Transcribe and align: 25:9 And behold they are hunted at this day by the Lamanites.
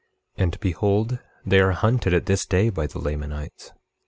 25:9 0.39 0.43
And 0.43 0.59
behold 0.61 1.19
they 1.45 1.59
are 1.59 1.73
hunted 1.73 2.11
at 2.11 2.25
this 2.25 2.47
day 2.47 2.71
by 2.71 2.87
the 2.87 2.97
Lamanites. 2.97 3.71